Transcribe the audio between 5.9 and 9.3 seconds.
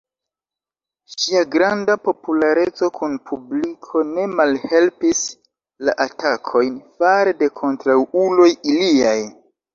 atakojn fare de kontraŭuloj iliaj.